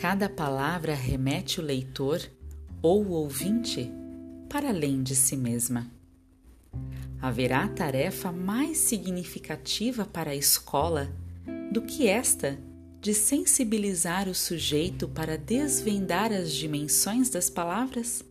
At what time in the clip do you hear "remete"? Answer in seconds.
0.94-1.60